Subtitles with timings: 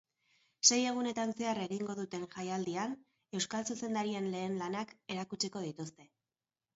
[0.67, 2.95] Sei egunetan zehar egingo duten jaialdian
[3.41, 6.09] euskal zuzendarien lehen lanak erakutsiko dituzte.